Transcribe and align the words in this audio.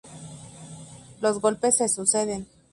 Los 1.21 1.39
golpes 1.39 1.75
se 1.77 1.87
suceden. 1.87 2.47